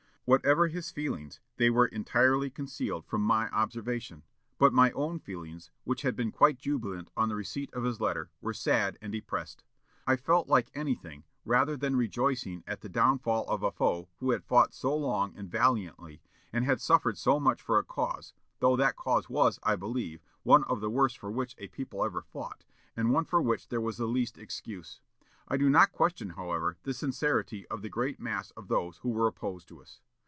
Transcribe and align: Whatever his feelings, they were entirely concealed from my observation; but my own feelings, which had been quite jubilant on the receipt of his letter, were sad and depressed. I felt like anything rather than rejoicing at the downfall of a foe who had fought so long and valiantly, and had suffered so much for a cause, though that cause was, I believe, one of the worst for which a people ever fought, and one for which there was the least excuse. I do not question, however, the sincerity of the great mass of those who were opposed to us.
Whatever 0.25 0.69
his 0.69 0.91
feelings, 0.91 1.41
they 1.57 1.69
were 1.69 1.87
entirely 1.87 2.49
concealed 2.49 3.05
from 3.05 3.21
my 3.21 3.49
observation; 3.49 4.23
but 4.57 4.71
my 4.71 4.91
own 4.93 5.19
feelings, 5.19 5.71
which 5.83 6.03
had 6.03 6.15
been 6.15 6.31
quite 6.31 6.57
jubilant 6.57 7.11
on 7.17 7.27
the 7.27 7.35
receipt 7.35 7.73
of 7.73 7.83
his 7.83 7.99
letter, 7.99 8.29
were 8.39 8.53
sad 8.53 8.97
and 9.01 9.11
depressed. 9.11 9.65
I 10.07 10.15
felt 10.15 10.47
like 10.47 10.71
anything 10.73 11.25
rather 11.43 11.75
than 11.75 11.97
rejoicing 11.97 12.63
at 12.65 12.79
the 12.79 12.87
downfall 12.87 13.43
of 13.49 13.61
a 13.61 13.71
foe 13.71 14.07
who 14.19 14.31
had 14.31 14.45
fought 14.45 14.73
so 14.73 14.95
long 14.95 15.33
and 15.35 15.51
valiantly, 15.51 16.21
and 16.53 16.63
had 16.63 16.79
suffered 16.79 17.17
so 17.17 17.37
much 17.37 17.61
for 17.61 17.77
a 17.77 17.83
cause, 17.83 18.33
though 18.61 18.77
that 18.77 18.95
cause 18.95 19.29
was, 19.29 19.59
I 19.63 19.75
believe, 19.75 20.21
one 20.43 20.63
of 20.65 20.79
the 20.79 20.89
worst 20.91 21.17
for 21.17 21.31
which 21.31 21.55
a 21.57 21.67
people 21.67 22.05
ever 22.05 22.21
fought, 22.21 22.63
and 22.95 23.11
one 23.11 23.25
for 23.25 23.41
which 23.41 23.67
there 23.67 23.81
was 23.81 23.97
the 23.97 24.07
least 24.07 24.37
excuse. 24.37 25.01
I 25.49 25.57
do 25.57 25.69
not 25.69 25.91
question, 25.91 26.29
however, 26.31 26.77
the 26.83 26.93
sincerity 26.93 27.67
of 27.67 27.81
the 27.81 27.89
great 27.89 28.17
mass 28.21 28.51
of 28.51 28.69
those 28.69 28.99
who 28.99 29.09
were 29.09 29.27
opposed 29.27 29.67
to 29.67 29.81
us. 29.81 29.99